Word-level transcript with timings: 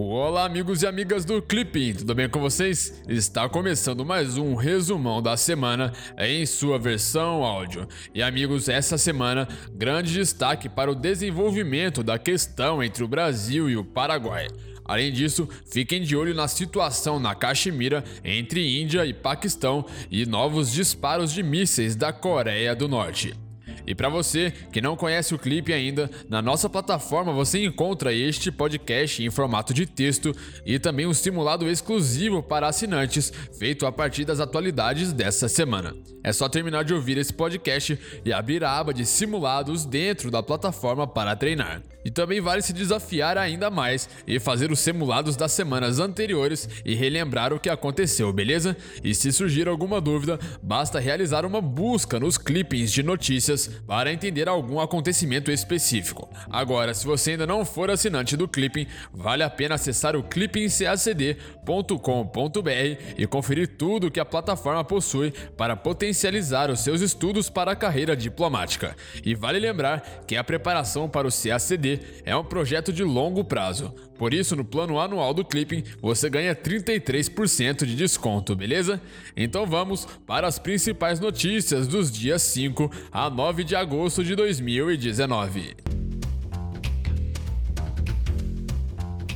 Olá, 0.00 0.44
amigos 0.44 0.82
e 0.82 0.86
amigas 0.86 1.24
do 1.24 1.42
Clipping, 1.42 1.92
tudo 1.92 2.14
bem 2.14 2.28
com 2.28 2.38
vocês? 2.38 3.02
Está 3.08 3.48
começando 3.48 4.04
mais 4.04 4.38
um 4.38 4.54
resumão 4.54 5.20
da 5.20 5.36
semana 5.36 5.92
em 6.16 6.46
sua 6.46 6.78
versão 6.78 7.42
áudio. 7.42 7.88
E, 8.14 8.22
amigos, 8.22 8.68
essa 8.68 8.96
semana, 8.96 9.48
grande 9.72 10.12
destaque 10.12 10.68
para 10.68 10.88
o 10.88 10.94
desenvolvimento 10.94 12.04
da 12.04 12.16
questão 12.16 12.80
entre 12.80 13.02
o 13.02 13.08
Brasil 13.08 13.68
e 13.68 13.76
o 13.76 13.84
Paraguai. 13.84 14.46
Além 14.84 15.12
disso, 15.12 15.48
fiquem 15.66 16.00
de 16.00 16.16
olho 16.16 16.32
na 16.32 16.46
situação 16.46 17.18
na 17.18 17.34
Caxemira 17.34 18.04
entre 18.24 18.80
Índia 18.80 19.04
e 19.04 19.12
Paquistão 19.12 19.84
e 20.08 20.24
novos 20.24 20.70
disparos 20.70 21.32
de 21.32 21.42
mísseis 21.42 21.96
da 21.96 22.12
Coreia 22.12 22.72
do 22.72 22.86
Norte. 22.86 23.47
E 23.88 23.94
para 23.94 24.10
você 24.10 24.52
que 24.70 24.82
não 24.82 24.94
conhece 24.94 25.34
o 25.34 25.38
clipe 25.38 25.72
ainda, 25.72 26.10
na 26.28 26.42
nossa 26.42 26.68
plataforma 26.68 27.32
você 27.32 27.64
encontra 27.64 28.12
este 28.12 28.52
podcast 28.52 29.24
em 29.24 29.30
formato 29.30 29.72
de 29.72 29.86
texto 29.86 30.30
e 30.66 30.78
também 30.78 31.06
um 31.06 31.14
simulado 31.14 31.66
exclusivo 31.66 32.42
para 32.42 32.68
assinantes, 32.68 33.32
feito 33.58 33.86
a 33.86 33.90
partir 33.90 34.26
das 34.26 34.40
atualidades 34.40 35.10
dessa 35.10 35.48
semana. 35.48 35.96
É 36.22 36.34
só 36.34 36.50
terminar 36.50 36.84
de 36.84 36.92
ouvir 36.92 37.16
esse 37.16 37.32
podcast 37.32 37.98
e 38.26 38.30
abrir 38.30 38.62
a 38.62 38.78
aba 38.78 38.92
de 38.92 39.06
simulados 39.06 39.86
dentro 39.86 40.30
da 40.30 40.42
plataforma 40.42 41.06
para 41.06 41.34
treinar. 41.34 41.82
E 42.08 42.10
também 42.10 42.40
vale 42.40 42.62
se 42.62 42.72
desafiar 42.72 43.36
ainda 43.36 43.68
mais 43.68 44.08
e 44.26 44.40
fazer 44.40 44.72
os 44.72 44.80
simulados 44.80 45.36
das 45.36 45.52
semanas 45.52 45.98
anteriores 45.98 46.66
e 46.82 46.94
relembrar 46.94 47.52
o 47.52 47.60
que 47.60 47.68
aconteceu, 47.68 48.32
beleza? 48.32 48.74
E 49.04 49.14
se 49.14 49.30
surgir 49.30 49.68
alguma 49.68 50.00
dúvida, 50.00 50.40
basta 50.62 50.98
realizar 50.98 51.44
uma 51.44 51.60
busca 51.60 52.18
nos 52.18 52.38
clippings 52.38 52.92
de 52.92 53.02
notícias 53.02 53.66
para 53.86 54.10
entender 54.10 54.48
algum 54.48 54.80
acontecimento 54.80 55.50
específico. 55.50 56.30
Agora, 56.48 56.94
se 56.94 57.04
você 57.04 57.32
ainda 57.32 57.46
não 57.46 57.62
for 57.62 57.90
assinante 57.90 58.38
do 58.38 58.48
Clipping, 58.48 58.86
vale 59.12 59.42
a 59.42 59.50
pena 59.50 59.74
acessar 59.74 60.16
o 60.16 60.22
clippingcacd.com.br 60.22 63.02
e 63.18 63.26
conferir 63.26 63.76
tudo 63.76 64.10
que 64.10 64.18
a 64.18 64.24
plataforma 64.24 64.82
possui 64.82 65.30
para 65.58 65.76
potencializar 65.76 66.70
os 66.70 66.80
seus 66.80 67.02
estudos 67.02 67.50
para 67.50 67.72
a 67.72 67.76
carreira 67.76 68.16
diplomática. 68.16 68.96
E 69.22 69.34
vale 69.34 69.58
lembrar 69.58 70.22
que 70.26 70.36
a 70.36 70.42
preparação 70.42 71.06
para 71.06 71.28
o 71.28 71.30
CACD 71.30 71.97
é 72.24 72.36
um 72.36 72.44
projeto 72.44 72.92
de 72.92 73.02
longo 73.02 73.44
prazo. 73.44 73.94
Por 74.18 74.34
isso, 74.34 74.56
no 74.56 74.64
plano 74.64 74.98
anual 74.98 75.32
do 75.32 75.44
Clipping, 75.44 75.84
você 76.00 76.28
ganha 76.28 76.54
33% 76.54 77.84
de 77.84 77.94
desconto, 77.94 78.56
beleza? 78.56 79.00
Então 79.36 79.66
vamos 79.66 80.06
para 80.26 80.46
as 80.46 80.58
principais 80.58 81.20
notícias 81.20 81.86
dos 81.86 82.10
dias 82.10 82.42
5 82.42 82.90
a 83.12 83.30
9 83.30 83.64
de 83.64 83.76
agosto 83.76 84.24
de 84.24 84.34
2019. 84.34 85.76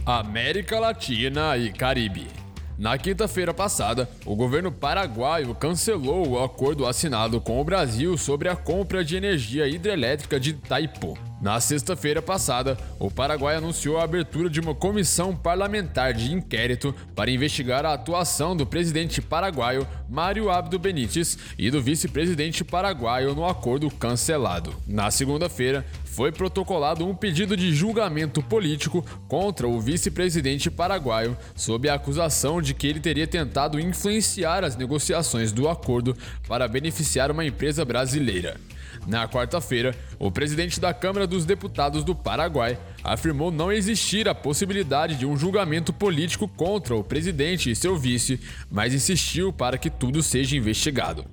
América 0.05 0.81
Latina 0.81 1.57
e 1.57 1.73
Caribe. 1.73 2.42
Na 2.79 2.97
quinta-feira 2.97 3.53
passada, 3.53 4.09
o 4.25 4.35
governo 4.35 4.73
paraguaio 4.73 5.55
cancelou 5.55 6.27
o 6.27 6.43
acordo 6.43 6.87
assinado 6.87 7.41
com 7.41 7.61
o 7.61 7.65
Brasil 7.65 8.17
sobre 8.17 8.49
a 8.49 8.57
compra 8.57 9.05
de 9.05 9.15
energia 9.15 9.69
hidrelétrica 9.69 10.41
de 10.41 10.51
Itaipu. 10.51 11.17
Na 11.43 11.61
sexta-feira 11.61 12.23
passada, 12.23 12.79
o 13.01 13.11
Paraguai 13.11 13.57
anunciou 13.57 13.99
a 13.99 14.05
abertura 14.05 14.49
de 14.49 14.61
uma 14.61 14.77
comissão 14.77 15.35
parlamentar 15.35 16.15
de 16.15 16.33
inquérito 16.33 16.95
para 17.17 17.33
investigar 17.33 17.85
a 17.85 17.95
atuação 17.95 18.57
do 18.57 18.65
presidente 18.65 19.21
paraguaio 19.21 19.87
Mário 20.09 20.49
Abdo 20.49 20.79
Benítez 20.79 21.37
e 21.59 21.69
do 21.69 21.83
vice-presidente 21.83 22.63
paraguaio 22.63 23.35
no 23.35 23.45
acordo 23.45 23.91
cancelado. 23.91 24.73
Na 24.87 25.11
segunda-feira, 25.11 25.85
foi 26.13 26.31
protocolado 26.31 27.07
um 27.07 27.15
pedido 27.15 27.57
de 27.57 27.75
julgamento 27.75 28.43
político 28.43 29.05
contra 29.27 29.67
o 29.67 29.81
vice-presidente 29.81 30.71
paraguaio 30.71 31.37
sob 31.57 31.89
a 31.89 31.95
acusação 31.95 32.61
de 32.61 32.75
que 32.75 32.87
ele 32.87 33.01
teria 33.01 33.27
tentado 33.27 33.81
influenciar 33.81 34.63
as 34.63 34.77
negociações 34.77 35.53
do 35.53 35.71
acordo 35.71 36.15
para 36.47 36.69
beneficiar 36.69 37.31
uma 37.31 37.47
empresa 37.47 37.83
brasileira. 37.83 38.61
Na 39.07 39.27
quarta-feira, 39.27 39.97
o 40.19 40.31
presidente 40.31 40.79
da 40.79 40.93
Câmara 40.93 41.27
dos 41.27 41.47
Deputados 41.47 42.05
do 42.05 42.15
Paraguai 42.15 42.79
afirmou 43.03 43.51
não 43.51 43.73
existir 43.73 44.29
a 44.29 44.35
possibilidade 44.35 45.17
de 45.17 45.25
um 45.25 45.35
julgamento 45.35 45.95
político 45.95 46.47
contra 46.47 46.95
o 46.95 47.03
presidente 47.03 47.71
e 47.71 47.75
seu 47.75 47.97
vice, 47.97 48.39
mas 48.71 48.93
insistiu 48.93 49.51
para 49.51 49.79
que 49.79 49.89
tudo 49.89 50.23
seja 50.23 50.57
investigado. 50.57 51.25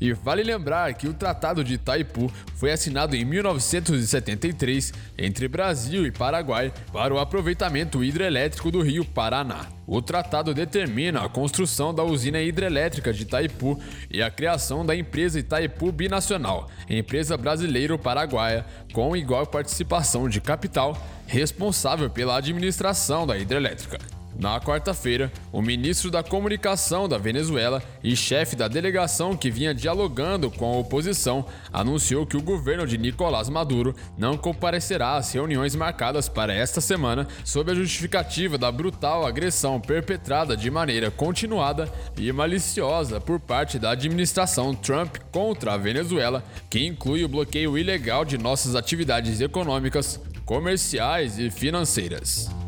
E 0.00 0.12
vale 0.12 0.42
lembrar 0.42 0.94
que 0.94 1.08
o 1.08 1.14
Tratado 1.14 1.62
de 1.62 1.74
Itaipu 1.74 2.30
foi 2.54 2.72
assinado 2.72 3.16
em 3.16 3.24
1973 3.24 4.92
entre 5.16 5.48
Brasil 5.48 6.06
e 6.06 6.10
Paraguai 6.10 6.72
para 6.92 7.12
o 7.14 7.18
aproveitamento 7.18 8.02
hidrelétrico 8.04 8.70
do 8.70 8.82
rio 8.82 9.04
Paraná. 9.04 9.66
O 9.86 10.00
tratado 10.00 10.54
determina 10.54 11.24
a 11.24 11.28
construção 11.28 11.92
da 11.92 12.04
usina 12.04 12.40
hidrelétrica 12.40 13.12
de 13.12 13.22
Itaipu 13.22 13.76
e 14.08 14.22
a 14.22 14.30
criação 14.30 14.86
da 14.86 14.94
empresa 14.94 15.40
Itaipu 15.40 15.90
Binacional, 15.90 16.70
empresa 16.88 17.36
brasileiro-paraguaia 17.36 18.64
com 18.92 19.16
igual 19.16 19.44
participação 19.46 20.28
de 20.28 20.40
capital, 20.40 20.96
responsável 21.26 22.08
pela 22.08 22.36
administração 22.36 23.26
da 23.26 23.36
hidrelétrica. 23.36 24.19
Na 24.38 24.60
quarta-feira, 24.60 25.30
o 25.52 25.60
ministro 25.60 26.10
da 26.10 26.22
Comunicação 26.22 27.08
da 27.08 27.18
Venezuela 27.18 27.82
e 28.02 28.16
chefe 28.16 28.56
da 28.56 28.68
delegação 28.68 29.36
que 29.36 29.50
vinha 29.50 29.74
dialogando 29.74 30.50
com 30.50 30.64
a 30.64 30.78
oposição 30.78 31.44
anunciou 31.72 32.26
que 32.26 32.36
o 32.36 32.42
governo 32.42 32.86
de 32.86 32.96
Nicolás 32.96 33.48
Maduro 33.48 33.94
não 34.16 34.38
comparecerá 34.38 35.16
às 35.16 35.32
reuniões 35.32 35.74
marcadas 35.74 36.28
para 36.28 36.54
esta 36.54 36.80
semana 36.80 37.26
sob 37.44 37.70
a 37.70 37.74
justificativa 37.74 38.56
da 38.56 38.72
brutal 38.72 39.26
agressão 39.26 39.80
perpetrada 39.80 40.56
de 40.56 40.70
maneira 40.70 41.10
continuada 41.10 41.92
e 42.16 42.32
maliciosa 42.32 43.20
por 43.20 43.40
parte 43.40 43.78
da 43.78 43.90
administração 43.90 44.74
Trump 44.74 45.16
contra 45.30 45.74
a 45.74 45.76
Venezuela, 45.76 46.42
que 46.68 46.86
inclui 46.86 47.24
o 47.24 47.28
bloqueio 47.28 47.76
ilegal 47.76 48.24
de 48.24 48.38
nossas 48.38 48.74
atividades 48.74 49.40
econômicas, 49.40 50.20
comerciais 50.46 51.38
e 51.38 51.50
financeiras. 51.50 52.59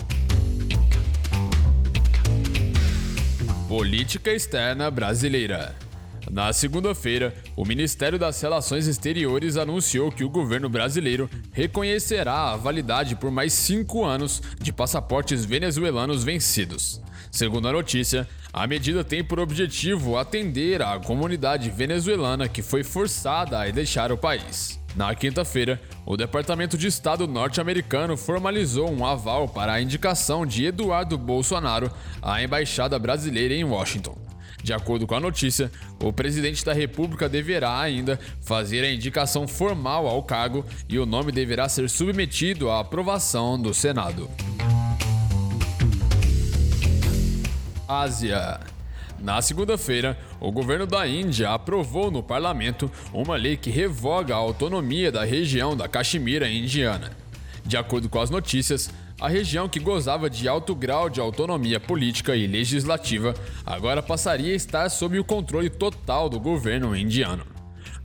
Política 3.72 4.30
Externa 4.30 4.90
Brasileira. 4.90 5.74
Na 6.30 6.52
segunda-feira, 6.52 7.34
o 7.56 7.64
Ministério 7.64 8.18
das 8.18 8.38
Relações 8.42 8.86
Exteriores 8.86 9.56
anunciou 9.56 10.12
que 10.12 10.22
o 10.22 10.28
governo 10.28 10.68
brasileiro 10.68 11.26
reconhecerá 11.52 12.52
a 12.52 12.56
validade 12.56 13.16
por 13.16 13.30
mais 13.30 13.54
cinco 13.54 14.04
anos 14.04 14.42
de 14.60 14.74
passaportes 14.74 15.46
venezuelanos 15.46 16.22
vencidos. 16.22 17.00
Segundo 17.30 17.66
a 17.66 17.72
notícia, 17.72 18.28
a 18.52 18.66
medida 18.66 19.02
tem 19.02 19.24
por 19.24 19.40
objetivo 19.40 20.18
atender 20.18 20.82
à 20.82 20.98
comunidade 20.98 21.70
venezuelana 21.70 22.50
que 22.50 22.60
foi 22.60 22.84
forçada 22.84 23.58
a 23.58 23.70
deixar 23.70 24.12
o 24.12 24.18
país. 24.18 24.81
Na 24.94 25.14
quinta-feira, 25.14 25.80
o 26.04 26.16
Departamento 26.16 26.76
de 26.76 26.86
Estado 26.86 27.26
norte-americano 27.26 28.16
formalizou 28.16 28.90
um 28.90 29.06
aval 29.06 29.48
para 29.48 29.72
a 29.72 29.80
indicação 29.80 30.44
de 30.44 30.66
Eduardo 30.66 31.16
Bolsonaro 31.16 31.90
à 32.20 32.42
embaixada 32.42 32.98
brasileira 32.98 33.54
em 33.54 33.64
Washington. 33.64 34.16
De 34.62 34.72
acordo 34.72 35.06
com 35.06 35.14
a 35.14 35.20
notícia, 35.20 35.72
o 36.00 36.12
presidente 36.12 36.64
da 36.64 36.72
República 36.72 37.28
deverá 37.28 37.80
ainda 37.80 38.20
fazer 38.42 38.84
a 38.84 38.92
indicação 38.92 39.48
formal 39.48 40.06
ao 40.06 40.22
cargo 40.22 40.64
e 40.88 40.98
o 40.98 41.06
nome 41.06 41.32
deverá 41.32 41.68
ser 41.68 41.88
submetido 41.88 42.70
à 42.70 42.80
aprovação 42.80 43.60
do 43.60 43.72
Senado. 43.74 44.30
Ásia. 47.88 48.71
Na 49.22 49.40
segunda-feira, 49.40 50.18
o 50.40 50.50
governo 50.50 50.84
da 50.84 51.06
Índia 51.06 51.50
aprovou 51.50 52.10
no 52.10 52.24
parlamento 52.24 52.90
uma 53.14 53.36
lei 53.36 53.56
que 53.56 53.70
revoga 53.70 54.34
a 54.34 54.38
autonomia 54.38 55.12
da 55.12 55.24
região 55.24 55.76
da 55.76 55.86
Caxemira 55.86 56.50
indiana. 56.50 57.12
De 57.64 57.76
acordo 57.76 58.08
com 58.08 58.20
as 58.20 58.30
notícias, 58.30 58.90
a 59.20 59.28
região 59.28 59.68
que 59.68 59.78
gozava 59.78 60.28
de 60.28 60.48
alto 60.48 60.74
grau 60.74 61.08
de 61.08 61.20
autonomia 61.20 61.78
política 61.78 62.34
e 62.34 62.48
legislativa 62.48 63.32
agora 63.64 64.02
passaria 64.02 64.52
a 64.52 64.56
estar 64.56 64.88
sob 64.88 65.16
o 65.16 65.24
controle 65.24 65.70
total 65.70 66.28
do 66.28 66.40
governo 66.40 66.96
indiano. 66.96 67.46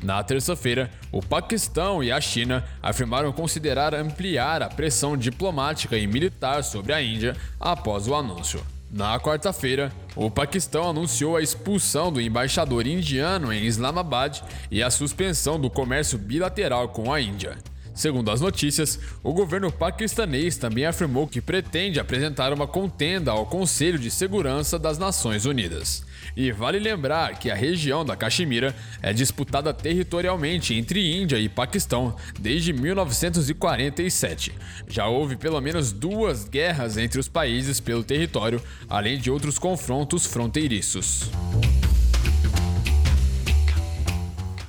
Na 0.03 0.21
terça-feira, 0.21 0.92
o 1.12 1.19
Paquistão 1.19 2.03
e 2.03 2.12
a 2.12 2.21
China 2.21 2.63
afirmaram 2.80 3.33
considerar 3.33 3.95
ampliar 3.95 4.62
a 4.62 4.69
pressão 4.69 5.18
diplomática 5.18 5.97
e 5.97 6.06
militar 6.06 6.63
sobre 6.63 6.94
a 6.94 7.01
Índia 7.01 7.36
após 7.59 8.07
o 8.07 8.13
anúncio. 8.13 8.76
Na 8.89 9.19
quarta-feira, 9.19 9.92
o 10.16 10.31
Paquistão 10.31 10.89
anunciou 10.89 11.36
a 11.36 11.42
expulsão 11.42 12.12
do 12.12 12.22
embaixador 12.22 12.88
indiano 12.88 13.51
em 13.51 13.66
Islamabad 13.66 14.42
e 14.72 14.81
a 14.81 14.89
suspensão 14.89 15.60
do 15.60 15.69
comércio 15.69 16.18
bilateral 16.18 16.88
com 16.88 17.12
a 17.12 17.19
Índia. 17.19 17.57
Segundo 17.97 18.29
as 18.29 18.39
notícias, 18.39 18.99
o 19.23 19.33
governo 19.33 19.71
paquistanês 19.71 20.55
também 20.55 20.85
afirmou 20.85 21.27
que 21.27 21.41
pretende 21.41 21.99
apresentar 21.99 22.53
uma 22.53 22.67
contenda 22.67 23.31
ao 23.31 23.47
Conselho 23.47 23.97
de 23.97 24.11
Segurança 24.11 24.77
das 24.77 24.99
Nações 24.99 25.45
Unidas. 25.45 26.05
E 26.35 26.51
vale 26.51 26.77
lembrar 26.77 27.39
que 27.39 27.49
a 27.49 27.55
região 27.55 28.05
da 28.05 28.15
Caxemira 28.15 28.75
é 29.01 29.11
disputada 29.13 29.73
territorialmente 29.73 30.75
entre 30.75 31.11
Índia 31.11 31.39
e 31.39 31.49
Paquistão 31.49 32.15
desde 32.39 32.71
1947. 32.71 34.53
Já 34.88 35.07
houve 35.07 35.35
pelo 35.35 35.59
menos 35.59 35.91
duas 35.91 36.47
guerras 36.47 36.97
entre 36.97 37.19
os 37.19 37.27
países 37.27 37.79
pelo 37.79 38.03
território, 38.03 38.61
além 38.88 39.17
de 39.17 39.31
outros 39.31 39.57
confrontos 39.57 40.27
fronteiriços. 40.27 41.31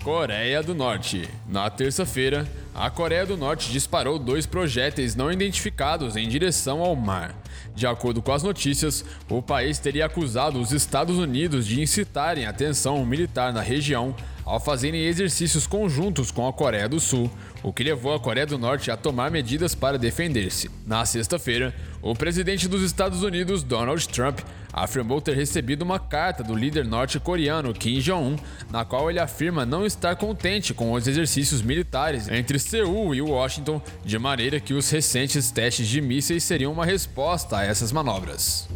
Coreia 0.03 0.63
do 0.63 0.75
Norte. 0.75 1.29
Na 1.47 1.69
terça-feira, 1.69 2.49
a 2.79 2.89
Coreia 2.91 3.27
do 3.27 3.37
Norte 3.37 3.73
disparou 3.73 4.21
dois 4.21 4.47
projéteis 4.47 5.17
não 5.17 5.33
identificados 5.33 6.15
em 6.15 6.29
direção 6.29 6.81
ao 6.81 6.95
mar. 6.95 7.35
De 7.75 7.89
acordo 7.89 8.23
com 8.23 8.33
as 8.33 8.45
notícias, 8.45 9.05
o 9.29 9.43
país 9.43 9.81
teria 9.81 10.07
acusado 10.07 10.61
os 10.61 10.71
Estados 10.71 11.19
Unidos 11.19 11.67
de 11.67 11.83
incitarem 11.83 12.47
a 12.47 12.53
tensão 12.53 13.05
militar 13.05 13.53
na 13.53 13.63
região 13.63 14.15
ao 14.49 14.59
fazerem 14.59 15.05
exercícios 15.05 15.67
conjuntos 15.67 16.31
com 16.31 16.49
a 16.49 16.53
Coreia 16.53 16.89
do 16.89 16.99
Sul, 16.99 17.31
o 17.63 17.71
que 17.71 17.85
levou 17.85 18.15
a 18.15 18.19
Coreia 18.19 18.47
do 18.47 18.57
Norte 18.57 18.91
a 18.91 18.97
tomar 18.97 19.31
medidas 19.31 19.75
para 19.75 19.99
defender-se. 19.99 20.71
Na 20.87 21.05
sexta-feira, 21.05 21.75
o 22.01 22.15
presidente 22.15 22.67
dos 22.67 22.83
Estados 22.83 23.23
Unidos, 23.23 23.63
Donald 23.63 24.09
Trump, 24.09 24.39
afirmou 24.73 25.21
ter 25.21 25.37
recebido 25.37 25.83
uma 25.83 25.99
carta 25.99 26.43
do 26.43 26.55
líder 26.55 26.87
norte-coreano 26.87 27.75
Kim 27.75 27.99
Jong-un, 27.99 28.37
na 28.71 28.87
qual 28.87 29.11
ele 29.11 29.21
afirma 29.21 29.67
não 29.67 29.85
estar 29.85 30.17
contente 30.17 30.73
com 30.73 30.93
os 30.93 31.07
exercícios 31.07 31.61
militares 31.61 32.27
entre 32.29 32.59
Seul 32.59 33.15
e 33.15 33.21
Washington, 33.21 33.83
de 34.03 34.19
maneira 34.19 34.59
que 34.59 34.73
os 34.73 34.89
recentes 34.89 35.51
testes 35.51 35.87
de 35.87 36.01
mísseis 36.01 36.43
seriam 36.43 36.73
uma 36.73 36.87
resposta 36.87 37.59
a 37.59 37.65
essas 37.65 37.93
manobras. 37.93 38.67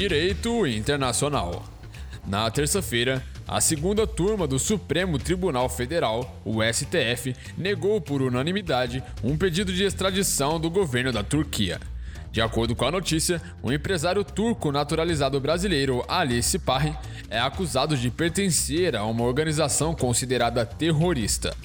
Direito 0.00 0.64
Internacional. 0.64 1.64
Na 2.24 2.48
terça-feira, 2.52 3.20
a 3.48 3.60
segunda 3.60 4.06
turma 4.06 4.46
do 4.46 4.56
Supremo 4.56 5.18
Tribunal 5.18 5.68
Federal, 5.68 6.40
o 6.44 6.62
STF, 6.62 7.34
negou 7.56 8.00
por 8.00 8.22
unanimidade 8.22 9.02
um 9.24 9.36
pedido 9.36 9.72
de 9.72 9.82
extradição 9.82 10.60
do 10.60 10.70
governo 10.70 11.10
da 11.10 11.24
Turquia. 11.24 11.80
De 12.30 12.40
acordo 12.40 12.76
com 12.76 12.84
a 12.84 12.92
notícia, 12.92 13.42
o 13.60 13.72
empresário 13.72 14.22
turco 14.22 14.70
naturalizado 14.70 15.40
brasileiro 15.40 16.04
Ali 16.06 16.44
Sipahi 16.44 16.96
é 17.28 17.40
acusado 17.40 17.96
de 17.96 18.08
pertencer 18.08 18.94
a 18.94 19.04
uma 19.04 19.24
organização 19.24 19.96
considerada 19.96 20.64
terrorista. 20.64 21.56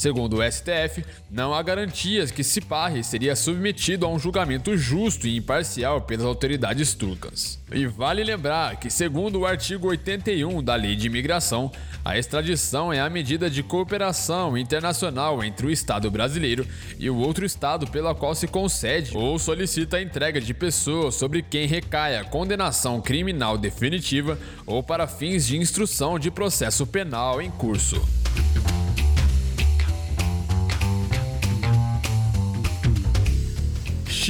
Segundo 0.00 0.38
o 0.38 0.50
STF, 0.50 1.04
não 1.30 1.52
há 1.52 1.62
garantias 1.62 2.30
que 2.30 2.42
Siparri 2.42 3.04
seria 3.04 3.36
submetido 3.36 4.06
a 4.06 4.08
um 4.08 4.18
julgamento 4.18 4.74
justo 4.74 5.28
e 5.28 5.36
imparcial 5.36 6.00
pelas 6.00 6.24
autoridades 6.24 6.94
turcas. 6.94 7.60
E 7.70 7.86
vale 7.86 8.24
lembrar 8.24 8.76
que, 8.76 8.90
segundo 8.90 9.40
o 9.40 9.44
artigo 9.44 9.88
81 9.88 10.62
da 10.62 10.74
Lei 10.74 10.96
de 10.96 11.06
Imigração, 11.06 11.70
a 12.02 12.16
extradição 12.16 12.90
é 12.90 12.98
a 12.98 13.10
medida 13.10 13.50
de 13.50 13.62
cooperação 13.62 14.56
internacional 14.56 15.44
entre 15.44 15.66
o 15.66 15.70
Estado 15.70 16.10
brasileiro 16.10 16.66
e 16.98 17.10
o 17.10 17.18
outro 17.18 17.44
Estado 17.44 17.86
pela 17.86 18.14
qual 18.14 18.34
se 18.34 18.46
concede 18.46 19.14
ou 19.14 19.38
solicita 19.38 19.98
a 19.98 20.02
entrega 20.02 20.40
de 20.40 20.54
pessoas 20.54 21.14
sobre 21.14 21.42
quem 21.42 21.66
recai 21.66 22.16
a 22.16 22.24
condenação 22.24 23.02
criminal 23.02 23.58
definitiva 23.58 24.38
ou 24.64 24.82
para 24.82 25.06
fins 25.06 25.46
de 25.46 25.58
instrução 25.58 26.18
de 26.18 26.30
processo 26.30 26.86
penal 26.86 27.42
em 27.42 27.50
curso. 27.50 28.00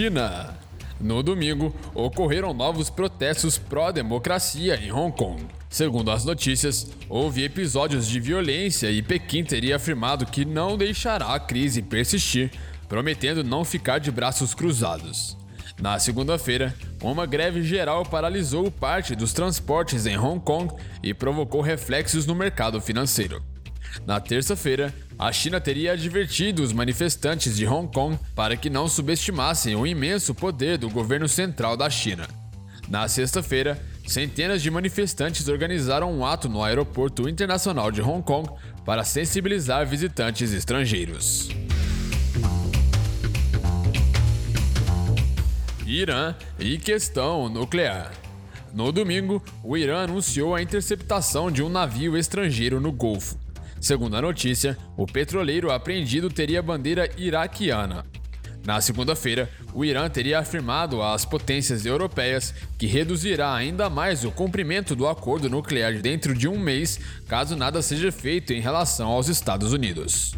China. 0.01 0.57
No 0.99 1.23
domingo, 1.23 1.75
ocorreram 1.95 2.55
novos 2.55 2.89
protestos 2.89 3.59
pró-democracia 3.59 4.77
em 4.83 4.91
Hong 4.91 5.15
Kong. 5.15 5.45
Segundo 5.69 6.11
as 6.11 6.25
notícias, 6.25 6.91
houve 7.07 7.45
episódios 7.45 8.09
de 8.09 8.19
violência 8.19 8.91
e 8.91 9.03
Pequim 9.03 9.45
teria 9.45 9.77
afirmado 9.77 10.25
que 10.25 10.47
não 10.47 10.79
deixará 10.79 11.35
a 11.35 11.39
crise 11.39 11.83
persistir, 11.83 12.51
prometendo 12.89 13.45
não 13.45 13.63
ficar 13.63 13.99
de 13.99 14.11
braços 14.11 14.55
cruzados. 14.55 15.37
Na 15.79 15.99
segunda-feira, 15.99 16.75
uma 17.03 17.27
greve 17.27 17.63
geral 17.63 18.03
paralisou 18.03 18.71
parte 18.71 19.15
dos 19.15 19.35
transportes 19.35 20.07
em 20.07 20.17
Hong 20.17 20.41
Kong 20.43 20.73
e 21.03 21.13
provocou 21.13 21.61
reflexos 21.61 22.25
no 22.25 22.35
mercado 22.35 22.81
financeiro. 22.81 23.50
Na 24.07 24.21
terça-feira, 24.21 24.95
a 25.19 25.33
China 25.33 25.61
teria 25.61 25.93
advertido 25.93 26.63
os 26.63 26.73
manifestantes 26.73 27.57
de 27.57 27.67
Hong 27.67 27.93
Kong 27.93 28.19
para 28.35 28.57
que 28.57 28.71
não 28.71 28.89
subestimassem 28.89 29.77
o 29.77 29.87
imenso 29.87 30.35
poder 30.35 30.79
do 30.79 30.89
governo 30.89 31.29
central 31.29 31.77
da 31.77 31.91
China. 31.91 32.27
Na 32.89 33.07
sexta-feira, 33.07 33.81
centenas 34.07 34.61
de 34.63 34.71
manifestantes 34.71 35.47
organizaram 35.47 36.13
um 36.13 36.25
ato 36.25 36.49
no 36.49 36.63
Aeroporto 36.63 37.29
Internacional 37.29 37.93
de 37.93 38.03
Hong 38.03 38.23
Kong 38.23 38.49
para 38.85 39.05
sensibilizar 39.05 39.87
visitantes 39.87 40.53
estrangeiros. 40.53 41.49
Irã 45.87 46.35
e 46.59 46.79
questão 46.79 47.49
nuclear. 47.49 48.13
No 48.73 48.93
domingo, 48.93 49.43
o 49.63 49.77
Irã 49.77 50.05
anunciou 50.05 50.55
a 50.55 50.63
interceptação 50.63 51.51
de 51.51 51.63
um 51.63 51.69
navio 51.69 52.17
estrangeiro 52.17 52.81
no 52.81 52.93
Golfo. 52.93 53.37
Segundo 53.81 54.15
a 54.15 54.21
notícia, 54.21 54.77
o 54.95 55.07
petroleiro 55.07 55.71
apreendido 55.73 56.29
teria 56.29 56.63
bandeira 56.63 57.09
iraquiana. 57.17 58.05
Na 58.63 58.79
segunda-feira, 58.79 59.49
o 59.73 59.83
Irã 59.83 60.09
teria 60.11 60.39
afirmado 60.39 61.03
às 61.03 61.25
potências 61.25 61.87
europeias 61.87 62.53
que 62.79 62.87
reduzirá 62.87 63.55
ainda 63.55 63.89
mais 63.89 64.23
o 64.23 64.31
cumprimento 64.31 64.95
do 64.95 65.09
acordo 65.09 65.49
nuclear 65.49 65.95
dentro 65.95 66.35
de 66.35 66.47
um 66.47 66.59
mês, 66.59 67.01
caso 67.27 67.57
nada 67.57 67.81
seja 67.81 68.13
feito 68.13 68.53
em 68.53 68.61
relação 68.61 69.09
aos 69.09 69.29
Estados 69.29 69.73
Unidos. 69.73 70.35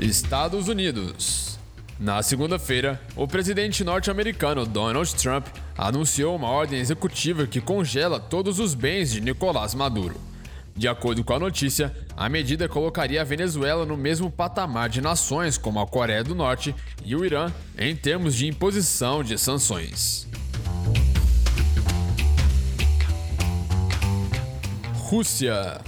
Estados 0.00 0.66
Unidos 0.66 1.52
na 2.02 2.20
segunda-feira, 2.20 3.00
o 3.14 3.28
presidente 3.28 3.84
norte-americano 3.84 4.66
Donald 4.66 5.14
Trump 5.14 5.46
anunciou 5.86 6.36
uma 6.36 6.48
ordem 6.48 6.78
executiva 6.78 7.46
que 7.46 7.60
congela 7.60 8.20
todos 8.20 8.60
os 8.60 8.72
bens 8.72 9.10
de 9.10 9.20
Nicolás 9.20 9.74
Maduro. 9.74 10.14
De 10.76 10.86
acordo 10.86 11.24
com 11.24 11.34
a 11.34 11.38
notícia, 11.38 11.92
a 12.16 12.28
medida 12.28 12.68
colocaria 12.68 13.20
a 13.20 13.24
Venezuela 13.24 13.84
no 13.84 13.96
mesmo 13.96 14.30
patamar 14.30 14.88
de 14.88 15.00
nações 15.00 15.58
como 15.58 15.80
a 15.80 15.86
Coreia 15.86 16.22
do 16.22 16.36
Norte 16.36 16.74
e 17.04 17.16
o 17.16 17.24
Irã 17.24 17.52
em 17.76 17.96
termos 17.96 18.36
de 18.36 18.46
imposição 18.46 19.24
de 19.24 19.36
sanções. 19.36 20.28
Rússia 24.94 25.80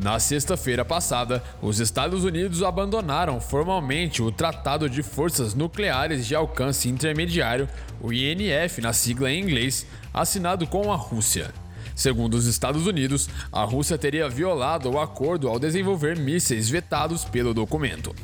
na 0.00 0.18
sexta-feira 0.20 0.84
passada, 0.84 1.42
os 1.60 1.80
Estados 1.80 2.24
Unidos 2.24 2.62
abandonaram 2.62 3.40
formalmente 3.40 4.22
o 4.22 4.30
Tratado 4.30 4.88
de 4.88 5.02
Forças 5.02 5.54
Nucleares 5.54 6.26
de 6.26 6.34
Alcance 6.34 6.88
Intermediário, 6.88 7.68
o 8.00 8.12
INF 8.12 8.80
na 8.80 8.92
sigla 8.92 9.30
em 9.30 9.42
inglês, 9.42 9.86
assinado 10.12 10.66
com 10.66 10.92
a 10.92 10.96
Rússia. 10.96 11.52
Segundo 11.94 12.34
os 12.34 12.46
Estados 12.46 12.86
Unidos, 12.86 13.28
a 13.50 13.64
Rússia 13.64 13.98
teria 13.98 14.28
violado 14.28 14.88
o 14.88 15.00
acordo 15.00 15.48
ao 15.48 15.58
desenvolver 15.58 16.16
mísseis 16.16 16.68
vetados 16.68 17.24
pelo 17.24 17.52
documento. 17.52 18.14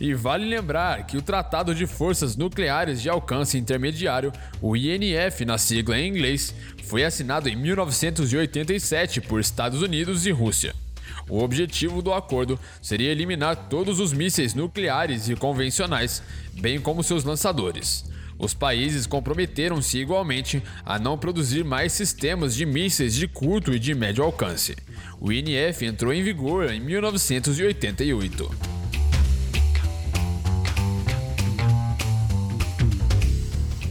E 0.00 0.14
vale 0.14 0.44
lembrar 0.44 1.06
que 1.06 1.16
o 1.16 1.22
Tratado 1.22 1.74
de 1.74 1.86
Forças 1.86 2.36
Nucleares 2.36 3.02
de 3.02 3.08
Alcance 3.08 3.58
Intermediário, 3.58 4.32
o 4.60 4.76
INF 4.76 5.44
na 5.44 5.58
sigla 5.58 5.98
em 5.98 6.08
inglês, 6.08 6.54
foi 6.84 7.04
assinado 7.04 7.48
em 7.48 7.56
1987 7.56 9.20
por 9.20 9.40
Estados 9.40 9.82
Unidos 9.82 10.26
e 10.26 10.30
Rússia. 10.30 10.83
O 11.28 11.42
objetivo 11.42 12.02
do 12.02 12.12
acordo 12.12 12.58
seria 12.80 13.10
eliminar 13.10 13.68
todos 13.68 14.00
os 14.00 14.12
mísseis 14.12 14.54
nucleares 14.54 15.28
e 15.28 15.36
convencionais, 15.36 16.22
bem 16.54 16.80
como 16.80 17.02
seus 17.02 17.24
lançadores. 17.24 18.04
Os 18.38 18.52
países 18.52 19.06
comprometeram-se 19.06 19.98
igualmente 19.98 20.62
a 20.84 20.98
não 20.98 21.16
produzir 21.16 21.64
mais 21.64 21.92
sistemas 21.92 22.54
de 22.54 22.66
mísseis 22.66 23.14
de 23.14 23.28
curto 23.28 23.72
e 23.72 23.78
de 23.78 23.94
médio 23.94 24.24
alcance. 24.24 24.76
O 25.20 25.32
INF 25.32 25.84
entrou 25.84 26.12
em 26.12 26.22
vigor 26.22 26.70
em 26.70 26.80
1988. 26.80 28.50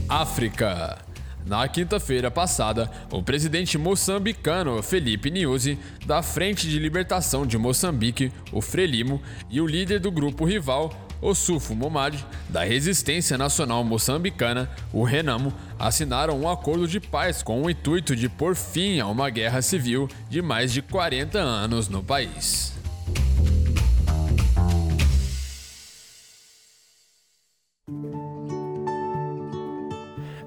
África 0.08 0.98
na 1.46 1.68
quinta-feira 1.68 2.30
passada, 2.30 2.90
o 3.10 3.22
presidente 3.22 3.76
moçambicano 3.76 4.82
Felipe 4.82 5.30
Nyusi, 5.30 5.78
da 6.06 6.22
Frente 6.22 6.68
de 6.68 6.78
Libertação 6.78 7.46
de 7.46 7.58
Moçambique, 7.58 8.32
o 8.50 8.60
Frelimo, 8.60 9.20
e 9.50 9.60
o 9.60 9.66
líder 9.66 10.00
do 10.00 10.10
grupo 10.10 10.44
rival, 10.44 10.92
Ossufo 11.20 11.74
Momad, 11.74 12.18
da 12.48 12.64
Resistência 12.64 13.38
Nacional 13.38 13.82
Moçambicana, 13.84 14.70
o 14.92 15.04
Renamo, 15.04 15.52
assinaram 15.78 16.38
um 16.40 16.48
acordo 16.48 16.86
de 16.88 17.00
paz 17.00 17.42
com 17.42 17.62
o 17.62 17.70
intuito 17.70 18.14
de 18.14 18.28
pôr 18.28 18.54
fim 18.54 19.00
a 19.00 19.06
uma 19.06 19.30
guerra 19.30 19.62
civil 19.62 20.08
de 20.28 20.42
mais 20.42 20.72
de 20.72 20.82
40 20.82 21.38
anos 21.38 21.88
no 21.88 22.02
país. 22.02 22.74